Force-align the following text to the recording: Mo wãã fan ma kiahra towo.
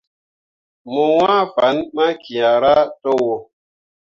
Mo 0.91 1.03
wãã 1.17 1.39
fan 1.55 1.77
ma 1.95 2.05
kiahra 2.23 2.75
towo. 3.01 3.35